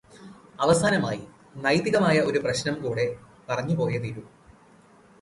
അവസാനമായി, 0.61 1.21
നൈതികമായ 1.55 2.19
ഒരു 2.19 2.39
പ്രശ്നം 2.39 2.81
കൂടി 2.81 3.07
പറഞ്ഞു 3.49 3.75
പോയെ 3.75 3.99
തീരൂ. 3.99 4.23